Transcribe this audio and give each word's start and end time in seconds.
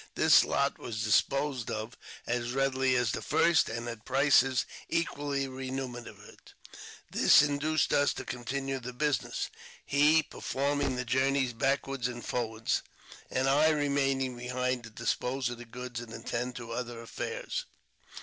This 0.15 0.43
lot 0.43 0.79
was 0.79 1.03
disposed 1.03 1.69
of 1.69 1.95
as 2.25 2.53
readily 2.53 2.95
as 2.95 3.11
the 3.11 3.21
first, 3.21 3.69
and 3.69 3.87
at 3.87 4.03
prices 4.03 4.65
equally 4.89 5.47
remunerative. 5.47 6.33
This 7.11 7.43
induced 7.43 7.93
us 7.93 8.11
to 8.15 8.25
continue 8.25 8.79
the 8.79 8.93
business, 8.93 9.51
he 9.85 10.23
performing 10.23 10.95
the 10.95 11.05
journeys 11.05 11.53
backward 11.53 12.07
and 12.07 12.25
forward, 12.25 12.71
and 13.29 13.47
Ij 13.47 13.75
remaining 13.75 14.35
behind 14.35 14.85
to 14.85 14.89
dispose 14.89 15.49
of 15.49 15.59
the 15.59 15.65
goods 15.65 15.99
and 15.99 16.11
attend 16.11 16.55
to 16.55 16.71
other 16.71 16.99
affairs. 16.99 17.65